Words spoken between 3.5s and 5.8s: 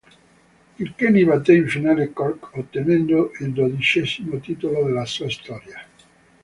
dodicesimo titolo della sua storia.